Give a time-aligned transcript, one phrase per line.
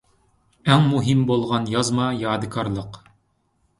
[0.69, 2.99] ئەڭ مۇھىم بولغان يازما يادىكارلىق.